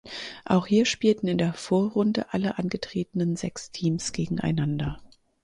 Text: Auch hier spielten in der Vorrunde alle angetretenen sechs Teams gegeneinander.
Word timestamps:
Auch 0.45 0.65
hier 0.65 0.85
spielten 0.87 1.27
in 1.27 1.37
der 1.37 1.53
Vorrunde 1.53 2.33
alle 2.33 2.57
angetretenen 2.57 3.35
sechs 3.35 3.69
Teams 3.69 4.13
gegeneinander. 4.13 4.99